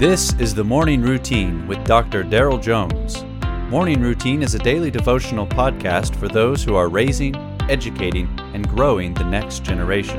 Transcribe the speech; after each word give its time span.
This 0.00 0.32
is 0.38 0.54
the 0.54 0.64
Morning 0.64 1.02
Routine 1.02 1.66
with 1.66 1.84
Dr. 1.84 2.24
Daryl 2.24 2.58
Jones. 2.58 3.22
Morning 3.70 4.00
Routine 4.00 4.42
is 4.42 4.54
a 4.54 4.58
daily 4.58 4.90
devotional 4.90 5.46
podcast 5.46 6.16
for 6.16 6.26
those 6.26 6.64
who 6.64 6.74
are 6.74 6.88
raising, 6.88 7.36
educating, 7.68 8.26
and 8.54 8.66
growing 8.66 9.12
the 9.12 9.24
next 9.24 9.62
generation. 9.62 10.18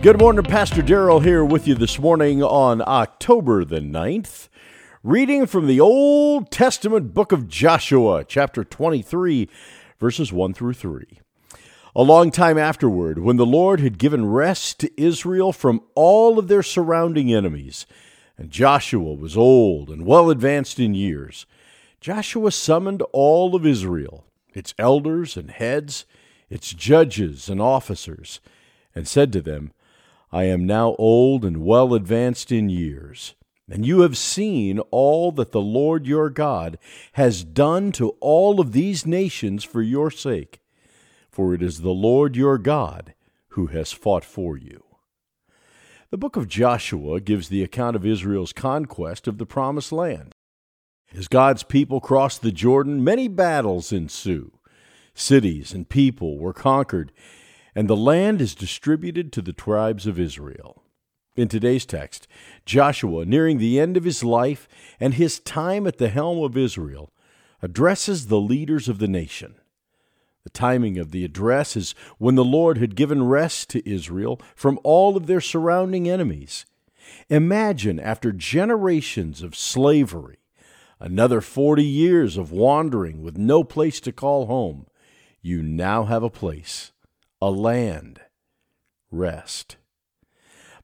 Good 0.00 0.20
morning, 0.20 0.44
Pastor 0.44 0.80
Daryl 0.80 1.24
here 1.24 1.44
with 1.44 1.66
you 1.66 1.74
this 1.74 1.98
morning 1.98 2.40
on 2.40 2.80
October 2.86 3.64
the 3.64 3.80
9th. 3.80 4.48
Reading 5.02 5.46
from 5.46 5.66
the 5.66 5.80
Old 5.80 6.52
Testament 6.52 7.12
book 7.12 7.32
of 7.32 7.48
Joshua, 7.48 8.22
chapter 8.24 8.62
23, 8.62 9.48
verses 9.98 10.32
1 10.32 10.54
through 10.54 10.74
3. 10.74 11.18
A 11.98 12.02
long 12.02 12.30
time 12.30 12.58
afterward, 12.58 13.20
when 13.20 13.38
the 13.38 13.46
Lord 13.46 13.80
had 13.80 13.96
given 13.96 14.26
rest 14.26 14.78
to 14.80 15.00
Israel 15.00 15.50
from 15.50 15.80
all 15.94 16.38
of 16.38 16.46
their 16.46 16.62
surrounding 16.62 17.32
enemies, 17.32 17.86
and 18.36 18.50
Joshua 18.50 19.14
was 19.14 19.34
old 19.34 19.88
and 19.88 20.04
well 20.04 20.28
advanced 20.28 20.78
in 20.78 20.92
years, 20.92 21.46
Joshua 22.02 22.52
summoned 22.52 23.00
all 23.14 23.54
of 23.54 23.64
Israel, 23.64 24.26
its 24.52 24.74
elders 24.78 25.38
and 25.38 25.50
heads, 25.50 26.04
its 26.50 26.74
judges 26.74 27.48
and 27.48 27.62
officers, 27.62 28.40
and 28.94 29.08
said 29.08 29.32
to 29.32 29.40
them, 29.40 29.72
I 30.30 30.44
am 30.44 30.66
now 30.66 30.96
old 30.98 31.46
and 31.46 31.64
well 31.64 31.94
advanced 31.94 32.52
in 32.52 32.68
years, 32.68 33.34
and 33.70 33.86
you 33.86 34.00
have 34.00 34.18
seen 34.18 34.80
all 34.90 35.32
that 35.32 35.52
the 35.52 35.62
Lord 35.62 36.06
your 36.06 36.28
God 36.28 36.76
has 37.12 37.42
done 37.42 37.90
to 37.92 38.10
all 38.20 38.60
of 38.60 38.72
these 38.72 39.06
nations 39.06 39.64
for 39.64 39.80
your 39.80 40.10
sake 40.10 40.60
for 41.36 41.52
it 41.52 41.62
is 41.62 41.82
the 41.82 41.90
Lord 41.90 42.34
your 42.34 42.56
God 42.56 43.12
who 43.48 43.66
has 43.66 43.92
fought 43.92 44.24
for 44.24 44.56
you. 44.56 44.82
The 46.08 46.16
book 46.16 46.34
of 46.34 46.48
Joshua 46.48 47.20
gives 47.20 47.50
the 47.50 47.62
account 47.62 47.94
of 47.94 48.06
Israel's 48.06 48.54
conquest 48.54 49.28
of 49.28 49.36
the 49.36 49.44
Promised 49.44 49.92
Land. 49.92 50.34
As 51.14 51.28
God's 51.28 51.62
people 51.62 52.00
crossed 52.00 52.40
the 52.40 52.52
Jordan, 52.52 53.04
many 53.04 53.28
battles 53.28 53.92
ensue. 53.92 54.50
Cities 55.12 55.74
and 55.74 55.86
people 55.86 56.38
were 56.38 56.54
conquered, 56.54 57.12
and 57.74 57.86
the 57.86 57.98
land 57.98 58.40
is 58.40 58.54
distributed 58.54 59.30
to 59.34 59.42
the 59.42 59.52
tribes 59.52 60.06
of 60.06 60.18
Israel. 60.18 60.84
In 61.36 61.48
today's 61.48 61.84
text, 61.84 62.26
Joshua, 62.64 63.26
nearing 63.26 63.58
the 63.58 63.78
end 63.78 63.98
of 63.98 64.04
his 64.04 64.24
life 64.24 64.66
and 64.98 65.12
his 65.12 65.38
time 65.38 65.86
at 65.86 65.98
the 65.98 66.08
helm 66.08 66.42
of 66.42 66.56
Israel, 66.56 67.12
addresses 67.60 68.28
the 68.28 68.40
leaders 68.40 68.88
of 68.88 69.00
the 69.00 69.08
nation. 69.08 69.56
The 70.46 70.50
timing 70.50 70.96
of 70.96 71.10
the 71.10 71.24
address 71.24 71.76
is 71.76 71.92
when 72.18 72.36
the 72.36 72.44
Lord 72.44 72.78
had 72.78 72.94
given 72.94 73.26
rest 73.26 73.68
to 73.70 73.90
Israel 73.90 74.40
from 74.54 74.78
all 74.84 75.16
of 75.16 75.26
their 75.26 75.40
surrounding 75.40 76.08
enemies. 76.08 76.66
Imagine, 77.28 77.98
after 77.98 78.30
generations 78.30 79.42
of 79.42 79.56
slavery, 79.56 80.38
another 81.00 81.40
40 81.40 81.82
years 81.82 82.36
of 82.36 82.52
wandering 82.52 83.24
with 83.24 83.36
no 83.36 83.64
place 83.64 83.98
to 84.02 84.12
call 84.12 84.46
home, 84.46 84.86
you 85.42 85.64
now 85.64 86.04
have 86.04 86.22
a 86.22 86.30
place, 86.30 86.92
a 87.42 87.50
land, 87.50 88.20
rest. 89.10 89.78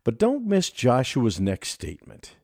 But 0.02 0.18
don't 0.18 0.44
miss 0.44 0.70
Joshua's 0.70 1.38
next 1.38 1.68
statement. 1.68 2.34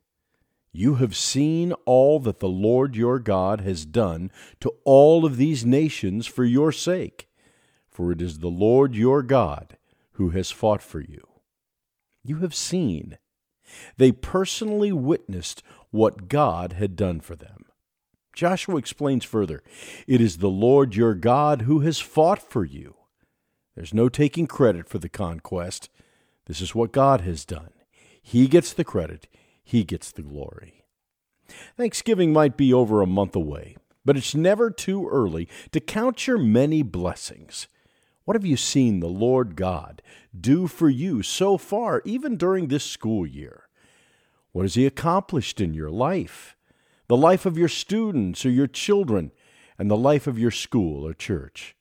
You 0.72 0.96
have 0.96 1.16
seen 1.16 1.72
all 1.84 2.20
that 2.20 2.40
the 2.40 2.48
Lord 2.48 2.94
your 2.94 3.18
God 3.18 3.60
has 3.62 3.84
done 3.84 4.30
to 4.60 4.72
all 4.84 5.24
of 5.24 5.36
these 5.36 5.64
nations 5.64 6.26
for 6.26 6.44
your 6.44 6.72
sake, 6.72 7.28
for 7.88 8.12
it 8.12 8.20
is 8.20 8.38
the 8.38 8.48
Lord 8.48 8.94
your 8.94 9.22
God 9.22 9.76
who 10.12 10.30
has 10.30 10.50
fought 10.50 10.82
for 10.82 11.00
you. 11.00 11.26
You 12.22 12.36
have 12.38 12.54
seen. 12.54 13.18
They 13.96 14.12
personally 14.12 14.92
witnessed 14.92 15.62
what 15.90 16.28
God 16.28 16.74
had 16.74 16.96
done 16.96 17.20
for 17.20 17.36
them. 17.36 17.64
Joshua 18.34 18.76
explains 18.76 19.24
further 19.24 19.62
It 20.06 20.20
is 20.20 20.38
the 20.38 20.48
Lord 20.48 20.94
your 20.94 21.14
God 21.14 21.62
who 21.62 21.80
has 21.80 21.98
fought 21.98 22.40
for 22.40 22.64
you. 22.64 22.94
There's 23.74 23.94
no 23.94 24.08
taking 24.08 24.46
credit 24.46 24.88
for 24.88 24.98
the 24.98 25.08
conquest. 25.08 25.88
This 26.46 26.60
is 26.60 26.74
what 26.74 26.92
God 26.92 27.22
has 27.22 27.44
done. 27.44 27.70
He 28.22 28.46
gets 28.46 28.72
the 28.72 28.84
credit, 28.84 29.26
he 29.68 29.84
gets 29.84 30.10
the 30.10 30.22
glory. 30.22 30.82
Thanksgiving 31.76 32.32
might 32.32 32.56
be 32.56 32.72
over 32.72 33.02
a 33.02 33.06
month 33.06 33.36
away, 33.36 33.76
but 34.02 34.16
it's 34.16 34.34
never 34.34 34.70
too 34.70 35.06
early 35.10 35.46
to 35.72 35.78
count 35.78 36.26
your 36.26 36.38
many 36.38 36.82
blessings. 36.82 37.68
What 38.24 38.34
have 38.34 38.46
you 38.46 38.56
seen 38.56 39.00
the 39.00 39.08
Lord 39.08 39.56
God 39.56 40.00
do 40.38 40.68
for 40.68 40.88
you 40.88 41.22
so 41.22 41.58
far, 41.58 42.00
even 42.06 42.38
during 42.38 42.68
this 42.68 42.82
school 42.82 43.26
year? 43.26 43.68
What 44.52 44.62
has 44.62 44.74
He 44.74 44.86
accomplished 44.86 45.60
in 45.60 45.74
your 45.74 45.90
life, 45.90 46.56
the 47.08 47.16
life 47.16 47.44
of 47.44 47.58
your 47.58 47.68
students 47.68 48.46
or 48.46 48.50
your 48.50 48.68
children, 48.68 49.32
and 49.78 49.90
the 49.90 49.98
life 49.98 50.26
of 50.26 50.38
your 50.38 50.50
school 50.50 51.06
or 51.06 51.12
church? 51.12 51.76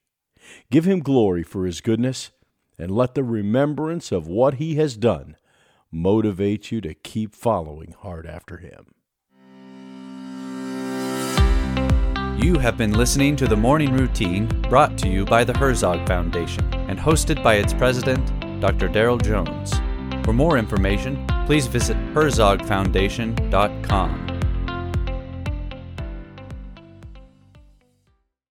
Give 0.69 0.83
Him 0.83 0.99
glory 0.99 1.43
for 1.43 1.65
His 1.65 1.79
goodness, 1.79 2.31
and 2.77 2.91
let 2.91 3.15
the 3.15 3.23
remembrance 3.23 4.11
of 4.11 4.27
what 4.27 4.55
He 4.55 4.75
has 4.75 4.97
done 4.97 5.37
motivate 5.91 6.71
you 6.71 6.79
to 6.81 6.93
keep 6.93 7.35
following 7.35 7.93
hard 7.99 8.25
after 8.25 8.57
Him. 8.57 8.93
You 12.37 12.59
have 12.59 12.77
been 12.77 12.93
listening 12.93 13.35
to 13.37 13.47
the 13.47 13.57
Morning 13.57 13.93
Routine 13.93 14.47
brought 14.69 14.95
to 14.99 15.09
you 15.09 15.25
by 15.25 15.43
the 15.43 15.57
Herzog 15.57 16.07
Foundation 16.07 16.63
and 16.87 16.99
hosted 16.99 17.41
by 17.43 17.55
its 17.55 17.73
president, 17.73 18.23
Dr. 18.61 18.89
Daryl 18.89 19.19
Jones. 19.19 19.73
For 20.23 20.33
more 20.33 20.57
information, 20.57 21.25
please 21.45 21.67
visit 21.67 21.97
herzogfoundation.com. 22.13 24.26